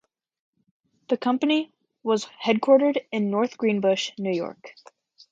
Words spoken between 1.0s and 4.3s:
The company, was headquartered in North Greenbush,